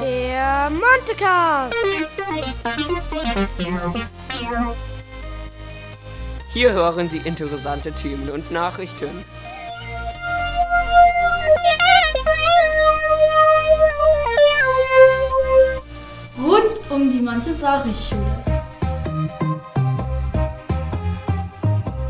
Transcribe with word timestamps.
Der 0.00 0.70
Montecast. 0.70 1.74
Hier 6.52 6.72
hören 6.72 7.08
Sie 7.08 7.18
interessante 7.18 7.92
Themen 7.92 8.28
und 8.28 8.50
Nachrichten. 8.50 9.24
Rund 16.38 16.90
um 16.90 17.10
die 17.10 17.22
Montessori-Schule. 17.22 18.44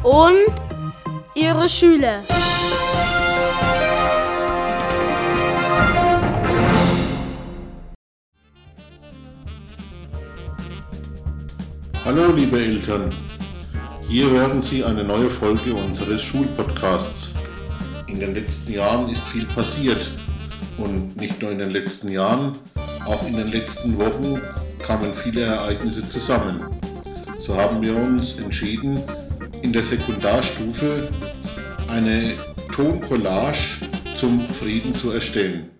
Und 0.03 0.65
ihre 1.35 1.69
Schüler. 1.69 2.25
Hallo 12.07 12.31
liebe 12.31 12.61
Eltern, 12.61 13.13
hier 14.09 14.31
hören 14.31 14.63
Sie 14.63 14.85
eine 14.85 15.03
neue 15.03 15.29
Folge 15.29 15.75
unseres 15.75 16.23
Schulpodcasts. 16.23 17.33
In 18.07 18.21
den 18.21 18.33
letzten 18.33 18.73
Jahren 18.73 19.09
ist 19.09 19.25
viel 19.25 19.45
passiert 19.45 20.13
und 20.79 21.17
nicht 21.17 21.43
nur 21.43 21.51
in 21.51 21.59
den 21.59 21.71
letzten 21.71 22.09
Jahren, 22.09 22.53
auch 23.07 23.27
in 23.27 23.37
den 23.37 23.51
letzten 23.51 23.99
Wochen 23.99 24.41
kamen 24.79 25.13
viele 25.15 25.41
Ereignisse 25.41 26.09
zusammen. 26.09 26.79
So 27.41 27.57
haben 27.57 27.83
wir 27.83 27.97
uns 27.97 28.39
entschieden, 28.39 29.03
in 29.63 29.73
der 29.73 29.83
Sekundarstufe 29.83 31.09
eine 31.89 32.35
Toncollage 32.73 33.81
zum 34.15 34.49
Frieden 34.51 34.95
zu 34.95 35.11
erstellen. 35.11 35.71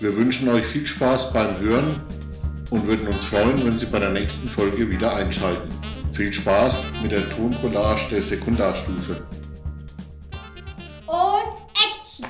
Wir 0.00 0.16
wünschen 0.16 0.48
euch 0.48 0.66
viel 0.66 0.86
Spaß 0.86 1.32
beim 1.32 1.56
Hören 1.60 2.02
und 2.70 2.86
würden 2.86 3.08
uns 3.08 3.24
freuen, 3.24 3.64
wenn 3.64 3.76
Sie 3.76 3.86
bei 3.86 3.98
der 3.98 4.10
nächsten 4.10 4.48
Folge 4.48 4.90
wieder 4.90 5.14
einschalten. 5.14 5.68
Viel 6.12 6.32
Spaß 6.32 6.86
mit 7.02 7.12
der 7.12 7.28
Toncollage 7.30 8.08
der 8.10 8.22
Sekundarstufe. 8.22 9.26
Und 11.06 11.60
Action! 11.72 12.26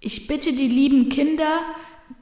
Ich 0.00 0.26
bitte 0.26 0.52
die 0.52 0.68
lieben 0.68 1.08
Kinder, 1.08 1.60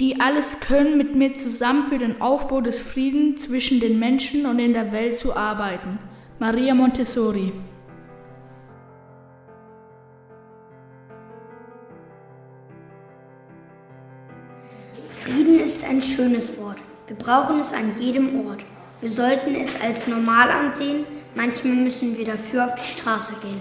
die 0.00 0.20
alles 0.20 0.60
können, 0.60 0.96
mit 0.96 1.14
mir 1.14 1.34
zusammen 1.34 1.86
für 1.86 1.98
den 1.98 2.20
Aufbau 2.20 2.60
des 2.60 2.80
Friedens 2.80 3.42
zwischen 3.42 3.80
den 3.80 3.98
Menschen 3.98 4.46
und 4.46 4.58
in 4.58 4.72
der 4.72 4.92
Welt 4.92 5.16
zu 5.16 5.36
arbeiten. 5.36 5.98
Maria 6.38 6.74
Montessori. 6.74 7.52
Schönes 16.14 16.58
Wort. 16.60 16.78
Wir 17.06 17.16
brauchen 17.16 17.58
es 17.60 17.72
an 17.72 17.92
jedem 17.98 18.46
Ort. 18.46 18.64
Wir 19.00 19.10
sollten 19.10 19.54
es 19.56 19.80
als 19.80 20.06
normal 20.06 20.50
ansehen. 20.50 21.04
Manchmal 21.34 21.74
müssen 21.74 22.16
wir 22.16 22.24
dafür 22.24 22.66
auf 22.66 22.74
die 22.76 22.98
Straße 22.98 23.34
gehen. 23.42 23.60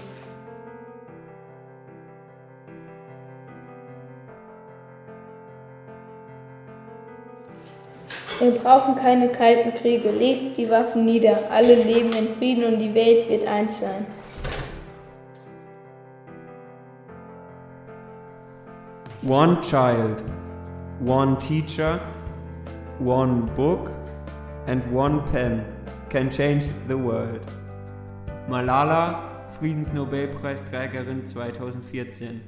Wir 8.40 8.52
brauchen 8.52 8.96
keine 8.96 9.30
kalten 9.30 9.74
Kriege. 9.74 10.12
Legt 10.12 10.58
die 10.58 10.70
Waffen 10.70 11.06
nieder. 11.06 11.50
Alle 11.50 11.76
leben 11.76 12.14
in 12.14 12.36
Frieden 12.36 12.66
und 12.66 12.80
die 12.80 12.94
Welt 12.94 13.30
wird 13.30 13.48
eins 13.48 13.80
sein. 13.80 14.06
One 19.26 19.60
child, 19.62 20.22
one 21.06 21.38
teacher, 21.40 22.02
one 23.00 23.46
book, 23.56 23.92
and 24.68 24.84
one 24.92 25.22
pen 25.32 25.66
can 26.10 26.30
change 26.30 26.66
the 26.88 26.98
world. 26.98 27.46
Malala, 28.50 29.50
Friedensnobelpreisträgerin 29.60 31.26
2014. 31.26 32.42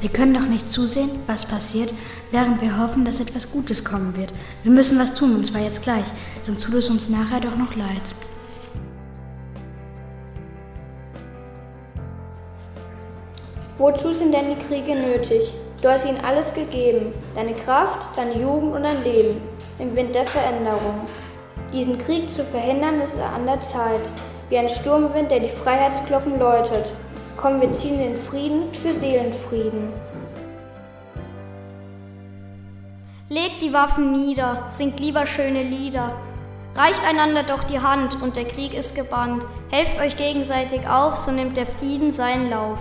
Wir 0.00 0.10
können 0.10 0.34
doch 0.34 0.48
nicht 0.48 0.68
zusehen, 0.68 1.10
was 1.28 1.44
passiert, 1.44 1.94
während 2.32 2.60
wir 2.60 2.76
hoffen, 2.76 3.04
dass 3.04 3.20
etwas 3.20 3.52
Gutes 3.52 3.84
kommen 3.84 4.16
wird. 4.16 4.32
Wir 4.64 4.72
müssen 4.72 4.98
was 4.98 5.14
tun, 5.14 5.36
und 5.36 5.46
zwar 5.46 5.60
jetzt 5.60 5.82
gleich, 5.82 6.06
sonst 6.42 6.64
tut 6.64 6.74
es 6.74 6.90
uns 6.90 7.08
nachher 7.08 7.40
doch 7.40 7.56
noch 7.56 7.76
leid. 7.76 8.02
Wozu 13.78 14.12
sind 14.12 14.32
denn 14.32 14.56
die 14.56 14.64
Kriege 14.66 14.94
nötig? 14.94 15.54
Du 15.82 15.90
hast 15.90 16.06
ihnen 16.06 16.24
alles 16.24 16.54
gegeben. 16.54 17.12
Deine 17.34 17.54
Kraft, 17.54 17.98
deine 18.16 18.38
Jugend 18.38 18.76
und 18.76 18.84
dein 18.84 19.02
Leben. 19.02 19.42
Im 19.80 19.96
Wind 19.96 20.14
der 20.14 20.26
Veränderung. 20.28 21.06
Diesen 21.72 21.98
Krieg 21.98 22.30
zu 22.30 22.44
verhindern 22.44 23.00
ist 23.00 23.16
an 23.18 23.46
der 23.46 23.60
Zeit. 23.60 24.00
Wie 24.48 24.58
ein 24.58 24.68
Sturmwind, 24.68 25.32
der 25.32 25.40
die 25.40 25.48
Freiheitsglocken 25.48 26.38
läutet. 26.38 26.84
Komm, 27.36 27.60
wir 27.60 27.72
ziehen 27.72 27.98
den 27.98 28.14
Frieden 28.14 28.72
für 28.74 28.94
Seelenfrieden. 28.94 29.92
Legt 33.28 33.60
die 33.62 33.72
Waffen 33.72 34.12
nieder, 34.12 34.64
singt 34.68 35.00
lieber 35.00 35.26
schöne 35.26 35.64
Lieder. 35.64 36.12
Reicht 36.76 37.04
einander 37.04 37.42
doch 37.42 37.64
die 37.64 37.80
Hand 37.80 38.22
und 38.22 38.36
der 38.36 38.44
Krieg 38.44 38.72
ist 38.72 38.94
gebannt. 38.94 39.44
Helft 39.70 39.98
euch 39.98 40.16
gegenseitig 40.16 40.86
auf, 40.86 41.16
so 41.16 41.32
nimmt 41.32 41.56
der 41.56 41.66
Frieden 41.66 42.12
seinen 42.12 42.50
Lauf. 42.50 42.78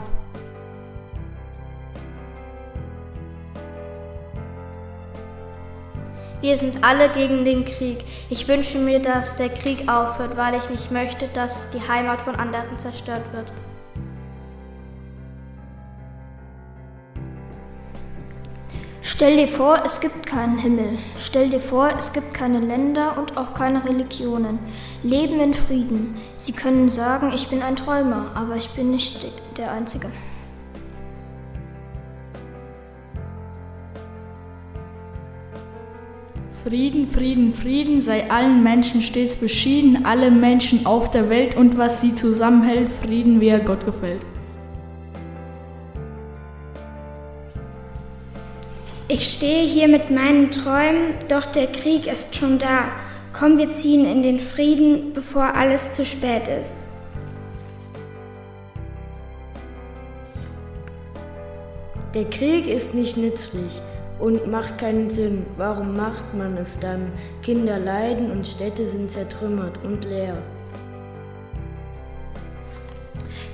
Wir 6.41 6.57
sind 6.57 6.84
alle 6.84 7.07
gegen 7.09 7.46
den 7.46 7.66
Krieg. 7.66 8.03
Ich 8.31 8.47
wünsche 8.47 8.79
mir, 8.79 9.00
dass 9.00 9.35
der 9.35 9.50
Krieg 9.50 9.88
aufhört, 9.88 10.35
weil 10.38 10.56
ich 10.56 10.69
nicht 10.72 10.91
möchte, 10.91 11.28
dass 11.28 11.69
die 11.69 11.88
Heimat 11.88 12.19
von 12.19 12.35
anderen 12.35 12.79
zerstört 12.79 13.31
wird. 13.31 13.53
Stell 19.03 19.38
dir 19.38 19.47
vor, 19.47 19.84
es 19.85 20.00
gibt 20.00 20.25
keinen 20.25 20.57
Himmel. 20.57 20.97
Stell 21.19 21.51
dir 21.51 21.59
vor, 21.59 21.90
es 21.96 22.12
gibt 22.12 22.34
keine 22.34 22.59
Länder 22.59 23.19
und 23.19 23.38
auch 23.38 23.53
keine 23.53 23.85
Religionen. 23.85 24.57
Leben 25.03 25.40
in 25.40 25.53
Frieden. 25.53 26.18
Sie 26.38 26.53
können 26.53 26.90
sagen, 26.90 27.31
ich 27.35 27.50
bin 27.50 27.62
ein 27.62 27.75
Träumer, 27.75 28.31
aber 28.34 28.56
ich 28.56 28.69
bin 28.69 28.90
nicht 28.90 29.28
der 29.57 29.72
Einzige. 29.72 30.09
Frieden, 36.63 37.07
Frieden, 37.07 37.55
Frieden 37.55 38.01
sei 38.01 38.29
allen 38.29 38.61
Menschen 38.61 39.01
stets 39.01 39.35
beschieden, 39.35 40.05
alle 40.05 40.29
Menschen 40.29 40.85
auf 40.85 41.09
der 41.09 41.27
Welt 41.27 41.57
und 41.57 41.79
was 41.79 42.01
sie 42.01 42.13
zusammenhält, 42.13 42.91
Frieden, 42.91 43.41
wie 43.41 43.47
er 43.47 43.61
Gott 43.61 43.83
gefällt. 43.83 44.23
Ich 49.07 49.27
stehe 49.27 49.66
hier 49.66 49.88
mit 49.88 50.11
meinen 50.11 50.51
Träumen, 50.51 51.16
doch 51.29 51.47
der 51.47 51.66
Krieg 51.66 52.05
ist 52.05 52.35
schon 52.35 52.59
da. 52.59 52.83
Komm, 53.33 53.57
wir 53.57 53.73
ziehen 53.73 54.05
in 54.05 54.21
den 54.21 54.39
Frieden, 54.39 55.13
bevor 55.13 55.55
alles 55.55 55.94
zu 55.94 56.05
spät 56.05 56.47
ist. 56.47 56.75
Der 62.13 62.25
Krieg 62.25 62.67
ist 62.67 62.94
nicht 62.94 63.17
nützlich 63.17 63.81
und 64.21 64.49
macht 64.49 64.77
keinen 64.77 65.09
Sinn. 65.09 65.45
Warum 65.57 65.97
macht 65.97 66.33
man 66.38 66.56
es 66.57 66.79
dann? 66.79 67.12
Kinder 67.41 67.79
leiden 67.79 68.31
und 68.31 68.47
Städte 68.47 68.88
sind 68.88 69.09
zertrümmert 69.09 69.79
und 69.83 70.06
leer. 70.06 70.38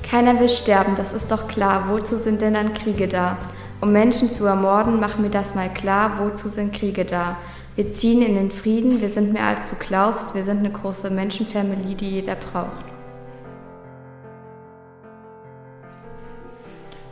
Keiner 0.03 0.39
will 0.39 0.49
sterben, 0.49 0.95
das 0.95 1.13
ist 1.13 1.31
doch 1.31 1.47
klar. 1.47 1.85
Wozu 1.89 2.17
sind 2.17 2.41
denn 2.41 2.53
dann 2.53 2.73
Kriege 2.73 3.07
da? 3.07 3.37
Um 3.81 3.91
Menschen 3.91 4.29
zu 4.29 4.45
ermorden, 4.45 4.99
mach 4.99 5.17
mir 5.17 5.29
das 5.29 5.55
mal 5.55 5.69
klar. 5.69 6.19
Wozu 6.19 6.49
sind 6.49 6.73
Kriege 6.73 7.05
da? 7.05 7.37
Wir 7.75 7.91
ziehen 7.91 8.21
in 8.21 8.35
den 8.35 8.49
Frieden, 8.49 9.01
wir 9.01 9.09
sind 9.09 9.33
mehr 9.33 9.43
als 9.43 9.69
du 9.69 9.75
glaubst, 9.75 10.33
wir 10.33 10.43
sind 10.43 10.59
eine 10.59 10.71
große 10.71 11.11
Menschenfamilie, 11.11 11.95
die 11.95 12.09
jeder 12.09 12.35
braucht. 12.35 12.85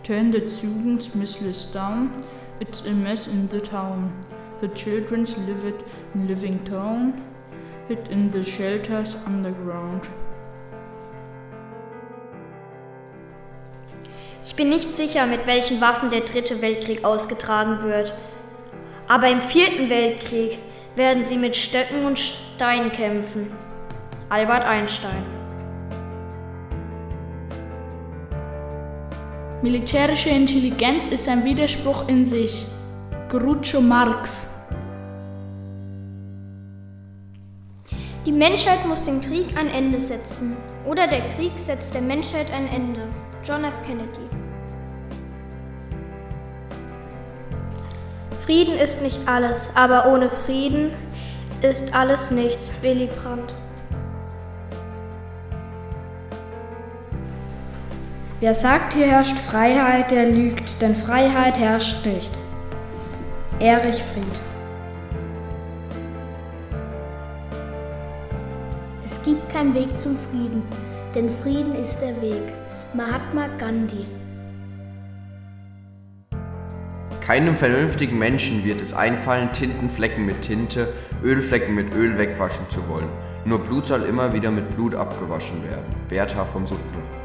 Turn 0.03 0.31
the 0.31 0.49
students' 0.49 1.13
missless 1.13 1.71
down. 1.71 2.09
It's 2.59 2.85
a 2.85 2.91
mess 2.91 3.27
in 3.27 3.49
the 3.49 3.59
town. 3.59 4.13
The 4.61 4.69
children's 4.69 5.37
live 5.37 5.65
it 5.65 5.85
in 6.13 6.27
living 6.27 6.63
town. 6.63 7.21
Hid 7.89 8.07
in 8.09 8.31
the 8.31 8.43
shelters 8.43 9.15
underground. 9.25 10.07
Ich 14.43 14.55
bin 14.55 14.69
nicht 14.69 14.95
sicher, 14.95 15.25
mit 15.25 15.45
welchen 15.47 15.81
Waffen 15.81 16.09
der 16.09 16.21
dritte 16.21 16.61
Weltkrieg 16.61 17.03
ausgetragen 17.03 17.83
wird. 17.83 18.13
Aber 19.09 19.27
im 19.27 19.41
vierten 19.41 19.89
Weltkrieg 19.89 20.59
werden 20.95 21.23
sie 21.23 21.37
mit 21.37 21.57
Stöcken 21.57 22.05
und 22.05 22.17
Steinen 22.17 22.91
kämpfen. 22.91 23.51
Albert 24.29 24.63
Einstein. 24.63 25.34
Militärische 29.65 30.29
Intelligenz 30.29 31.07
ist 31.07 31.27
ein 31.27 31.43
Widerspruch 31.43 32.07
in 32.07 32.23
sich. 32.23 32.67
Groucho 33.29 33.81
Marx. 33.81 34.47
Die 38.27 38.31
Menschheit 38.31 38.85
muss 38.87 39.05
dem 39.05 39.21
Krieg 39.21 39.57
ein 39.57 39.69
Ende 39.69 39.99
setzen. 39.99 40.55
Oder 40.85 41.07
der 41.07 41.21
Krieg 41.21 41.53
setzt 41.55 41.95
der 41.95 42.03
Menschheit 42.03 42.53
ein 42.53 42.67
Ende. 42.67 43.07
John 43.43 43.63
F. 43.63 43.73
Kennedy. 43.81 44.29
Frieden 48.45 48.75
ist 48.75 49.01
nicht 49.01 49.27
alles, 49.27 49.71
aber 49.73 50.13
ohne 50.13 50.29
Frieden 50.29 50.91
ist 51.63 51.95
alles 51.95 52.29
nichts. 52.29 52.71
Willy 52.83 53.07
Brandt. 53.07 53.55
Wer 58.45 58.53
sagt, 58.53 58.93
hier 58.93 59.07
herrscht 59.07 59.39
Freiheit, 59.39 60.11
der 60.11 60.29
lügt, 60.29 60.79
denn 60.79 60.95
Freiheit 60.95 61.57
herrscht 61.57 62.05
nicht. 62.05 62.29
Erich 63.59 64.03
Fried. 64.03 64.23
Es 69.03 69.19
gibt 69.23 69.51
keinen 69.51 69.73
Weg 69.73 69.99
zum 69.99 70.15
Frieden, 70.15 70.61
denn 71.15 71.27
Frieden 71.27 71.73
ist 71.73 71.97
der 71.97 72.21
Weg. 72.21 72.43
Mahatma 72.93 73.47
Gandhi. 73.57 74.05
Keinem 77.21 77.55
vernünftigen 77.55 78.19
Menschen 78.19 78.63
wird 78.63 78.79
es 78.79 78.93
einfallen, 78.93 79.53
Tintenflecken 79.53 80.23
mit 80.23 80.43
Tinte, 80.43 80.89
Ölflecken 81.23 81.73
mit 81.73 81.95
Öl 81.95 82.19
wegwaschen 82.19 82.69
zu 82.69 82.87
wollen. 82.89 83.09
Nur 83.43 83.57
Blut 83.57 83.87
soll 83.87 84.03
immer 84.03 84.33
wieder 84.33 84.51
mit 84.51 84.69
Blut 84.75 84.93
abgewaschen 84.93 85.63
werden. 85.63 85.95
Bertha 86.09 86.45
von 86.45 86.67
Suttner. 86.67 87.24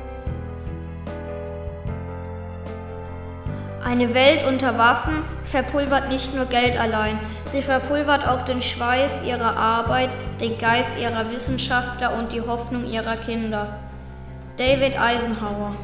Eine 3.91 4.15
Welt 4.15 4.47
unter 4.47 4.79
Waffen 4.79 5.25
verpulvert 5.43 6.11
nicht 6.11 6.33
nur 6.33 6.45
Geld 6.45 6.79
allein, 6.79 7.19
sie 7.45 7.61
verpulvert 7.61 8.25
auch 8.25 8.43
den 8.43 8.63
Schweiß 8.63 9.25
ihrer 9.27 9.57
Arbeit, 9.57 10.11
den 10.41 10.57
Geist 10.59 11.01
ihrer 11.01 11.33
Wissenschaftler 11.33 12.17
und 12.17 12.31
die 12.31 12.41
Hoffnung 12.41 12.85
ihrer 12.85 13.17
Kinder. 13.17 13.81
David 14.57 14.97
Eisenhower 14.97 15.75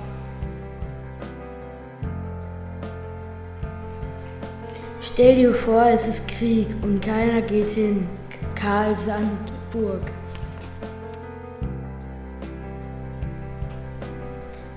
Stell 5.01 5.35
dir 5.35 5.53
vor, 5.53 5.87
es 5.87 6.07
ist 6.07 6.29
Krieg 6.29 6.69
und 6.83 7.01
keiner 7.01 7.43
geht 7.43 7.71
hin. 7.71 8.09
Karl 8.55 8.95
Sandburg. 8.95 10.03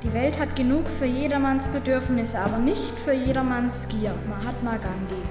Die 0.10 0.16
Welt 0.16 0.40
hat 0.40 0.56
genug 0.56 0.88
für 0.88 1.06
jedermanns 1.06 1.68
Bedürfnisse, 1.68 2.40
aber 2.40 2.58
nicht 2.58 3.00
für 3.00 3.14
jedermanns 3.14 3.88
Gier. 3.90 4.12
Mahatma 4.28 4.78
Gandhi. 4.78 5.22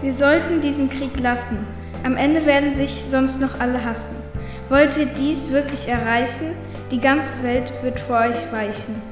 Wir 0.00 0.12
sollten 0.12 0.60
diesen 0.60 0.88
Krieg 0.88 1.18
lassen. 1.18 1.66
Am 2.04 2.16
Ende 2.16 2.46
werden 2.46 2.72
sich 2.72 3.06
sonst 3.08 3.40
noch 3.40 3.58
alle 3.58 3.84
hassen. 3.84 4.14
Wollt 4.68 4.96
ihr 4.96 5.06
dies 5.06 5.50
wirklich 5.50 5.88
erreichen? 5.88 6.54
Die 6.92 7.00
ganze 7.00 7.42
Welt 7.42 7.72
wird 7.82 7.98
vor 7.98 8.20
euch 8.20 8.52
weichen. 8.52 9.02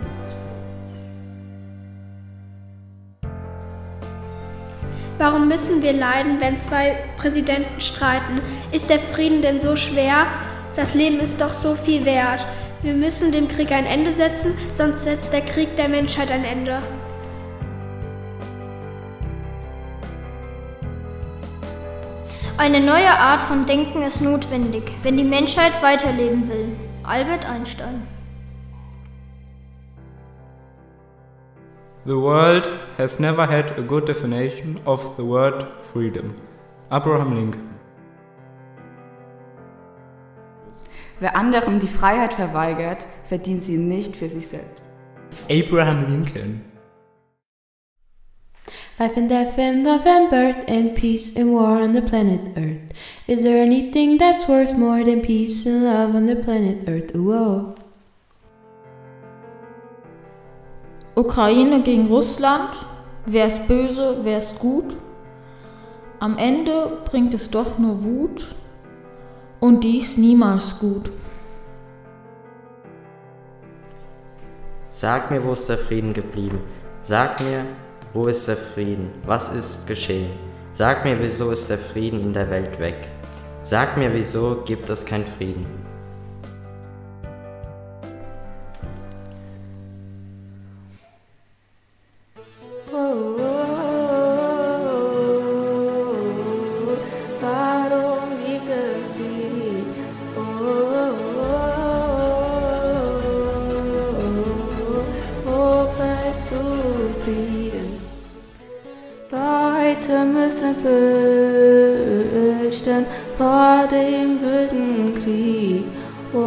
Warum 5.18 5.48
müssen 5.48 5.82
wir 5.82 5.94
leiden, 5.94 6.40
wenn 6.40 6.60
zwei 6.60 6.96
Präsidenten 7.16 7.80
streiten? 7.80 8.40
Ist 8.70 8.88
der 8.88 9.00
Frieden 9.00 9.42
denn 9.42 9.60
so 9.60 9.74
schwer? 9.74 10.26
Das 10.76 10.94
Leben 10.94 11.20
ist 11.20 11.40
doch 11.40 11.54
so 11.54 11.74
viel 11.74 12.04
wert. 12.04 12.46
Wir 12.82 12.92
müssen 12.92 13.32
dem 13.32 13.48
Krieg 13.48 13.72
ein 13.72 13.86
Ende 13.86 14.12
setzen, 14.12 14.54
sonst 14.74 15.04
setzt 15.04 15.32
der 15.32 15.40
Krieg 15.40 15.74
der 15.76 15.88
Menschheit 15.88 16.30
ein 16.30 16.44
Ende. 16.44 16.82
Eine 22.58 22.80
neue 22.80 23.10
Art 23.10 23.42
von 23.42 23.64
Denken 23.64 24.02
ist 24.02 24.20
notwendig, 24.20 24.92
wenn 25.02 25.16
die 25.16 25.24
Menschheit 25.24 25.72
weiterleben 25.82 26.48
will. 26.48 26.68
Albert 27.02 27.48
Einstein. 27.48 28.06
The 32.04 32.16
world 32.16 32.70
has 32.98 33.18
never 33.18 33.46
had 33.46 33.78
a 33.78 33.82
good 33.82 34.06
definition 34.06 34.78
of 34.84 35.16
the 35.16 35.24
word 35.24 35.66
freedom. 35.82 36.34
Abraham 36.90 37.34
Lincoln. 37.34 37.75
Wer 41.18 41.34
anderen 41.34 41.80
die 41.80 41.88
Freiheit 41.88 42.34
verweigert, 42.34 43.06
verdient 43.24 43.62
sie 43.62 43.78
nicht 43.78 44.16
für 44.16 44.28
sich 44.28 44.48
selbst. 44.48 44.84
Abraham 45.48 46.06
Lincoln. 46.08 46.60
Life 48.98 49.18
and 49.18 49.30
death 49.30 49.58
and 49.58 49.84
love 49.84 50.06
and 50.06 50.30
birth 50.30 50.68
and 50.68 50.94
peace 50.94 51.34
and 51.36 51.52
war 51.52 51.82
on 51.82 51.94
the 51.94 52.02
planet 52.02 52.40
Earth. 52.56 52.94
Is 53.26 53.42
there 53.42 53.62
anything 53.62 54.18
that's 54.18 54.46
worth 54.48 54.76
more 54.76 55.04
than 55.04 55.22
peace 55.22 55.66
and 55.66 55.84
love 55.84 56.14
on 56.14 56.26
the 56.26 56.36
planet 56.36 56.88
Earth? 56.88 57.14
Whoa. 57.14 57.74
Ukraine 61.14 61.82
gegen 61.82 62.08
Russland. 62.08 62.70
Wer 63.24 63.46
ist 63.46 63.66
böse, 63.66 64.18
wer 64.22 64.38
ist 64.38 64.58
gut? 64.58 64.96
Am 66.20 66.36
Ende 66.38 66.98
bringt 67.04 67.34
es 67.34 67.50
doch 67.50 67.78
nur 67.78 68.04
Wut 68.04 68.54
und 69.60 69.84
dies 69.84 70.16
niemals 70.16 70.78
gut. 70.78 71.10
Sag 74.90 75.30
mir, 75.30 75.44
wo 75.44 75.52
ist 75.52 75.68
der 75.68 75.78
Frieden 75.78 76.14
geblieben? 76.14 76.60
Sag 77.02 77.40
mir, 77.40 77.66
wo 78.14 78.26
ist 78.26 78.48
der 78.48 78.56
Frieden? 78.56 79.10
Was 79.24 79.50
ist 79.50 79.86
geschehen? 79.86 80.30
Sag 80.72 81.04
mir, 81.04 81.20
wieso 81.20 81.50
ist 81.50 81.68
der 81.68 81.78
Frieden 81.78 82.20
in 82.20 82.32
der 82.32 82.50
Welt 82.50 82.78
weg? 82.78 83.08
Sag 83.62 83.96
mir, 83.96 84.12
wieso 84.14 84.62
gibt 84.64 84.88
es 84.90 85.04
keinen 85.04 85.26
Frieden? 85.26 85.85
Frieden? 107.36 108.00
Leute 109.30 110.24
müssen 110.24 110.74
fürchten 112.62 113.04
vor 113.36 113.86
dem 113.90 114.40
wilden 114.40 115.14
Krieg. 115.22 115.84
Oh, 116.32 116.38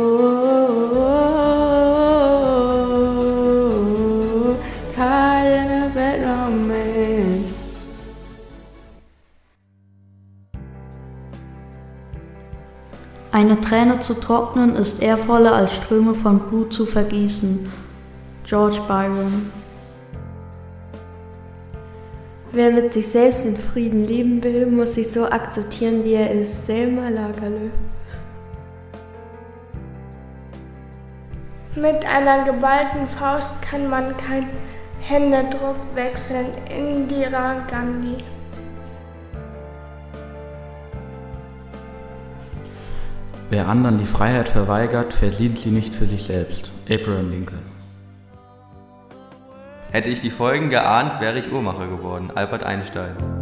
keine 4.96 5.92
Weltmoment. 5.94 7.54
Eine 13.32 13.62
Träne 13.62 14.00
zu 14.00 14.16
trocknen 14.16 14.76
ist 14.76 15.04
ehrvoller 15.04 15.54
als 15.54 15.76
Ströme 15.76 16.16
von 16.16 16.40
Blut 16.40 16.74
zu 16.74 16.88
vergießen. 16.88 17.72
George 18.44 18.80
Byron. 18.88 19.59
Wer 22.52 22.72
mit 22.72 22.92
sich 22.94 23.08
selbst 23.08 23.46
in 23.46 23.56
Frieden 23.56 24.08
leben 24.08 24.44
will, 24.44 24.66
muss 24.66 24.96
sich 24.96 25.12
so 25.12 25.26
akzeptieren, 25.26 26.04
wie 26.04 26.14
er 26.14 26.32
ist. 26.32 26.66
Selma 26.66 27.10
Lagerlöf. 27.10 27.72
Mit 31.76 32.04
einer 32.06 32.46
geballten 32.46 33.08
Faust 33.08 33.62
kann 33.62 33.88
man 33.88 34.18
keinen 34.18 34.50
Händedruck 35.02 35.78
wechseln. 35.94 36.48
Indira 36.76 37.58
Gandhi. 37.70 38.24
Wer 43.52 43.68
anderen 43.68 44.00
die 44.00 44.06
Freiheit 44.06 44.50
verweigert, 44.50 45.14
verdient 45.14 45.60
sie 45.60 45.72
nicht 45.72 45.94
für 45.94 46.08
sich 46.08 46.24
selbst. 46.24 46.72
Abraham 46.90 47.30
Lincoln. 47.30 47.69
Hätte 49.92 50.12
ich 50.12 50.22
die 50.22 50.30
Folgen 50.30 50.70
geahnt, 50.70 51.20
wäre 51.20 51.40
ich 51.40 51.52
Uhrmacher 51.52 51.88
geworden. 51.88 52.30
Albert 52.36 52.64
Einstein. 52.64 53.39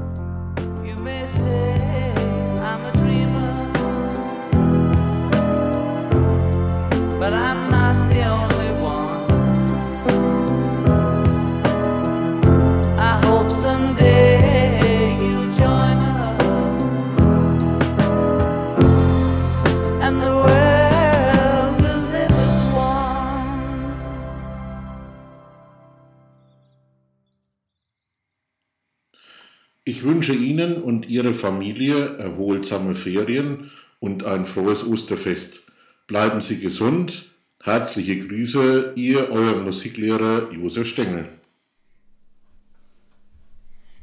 Ich 29.88 30.04
wünsche 30.04 30.34
Ihnen 30.34 30.84
und 30.84 31.08
Ihrer 31.08 31.34
Familie 31.34 32.18
erholsame 32.18 32.94
Ferien 32.94 33.72
und 34.02 34.26
ein 34.26 34.46
frohes 34.46 34.86
Osterfest. 34.86 35.66
Bleiben 36.08 36.42
Sie 36.42 36.60
gesund. 36.60 37.32
Herzliche 37.64 38.20
Grüße, 38.20 38.92
Ihr, 38.98 39.30
euer 39.32 39.62
Musiklehrer 39.62 40.52
Josef 40.52 40.90
Stengel. 40.90 41.30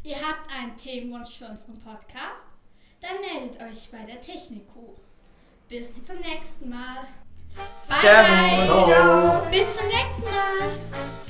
Ihr 0.05 0.17
habt 0.17 0.50
einen 0.59 0.75
Themenwunsch 0.75 1.37
für 1.37 1.49
unseren 1.50 1.79
Podcast? 1.79 2.47
Dann 3.03 3.21
meldet 3.21 3.61
euch 3.61 3.91
bei 3.93 4.11
der 4.11 4.23
Technico. 4.23 4.97
Bis 5.69 6.03
zum 6.03 6.17
nächsten 6.17 6.71
Mal. 6.71 7.09
Bye, 7.88 8.25
bye. 8.25 8.85
Ciao. 8.85 9.47
Bis 9.50 9.76
zum 9.76 9.87
nächsten 9.88 10.25
Mal. 10.25 11.21